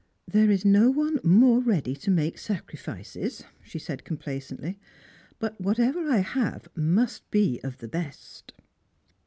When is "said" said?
3.77-4.03